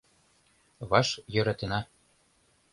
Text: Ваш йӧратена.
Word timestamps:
Ваш 0.89 1.09
йӧратена. 1.33 1.79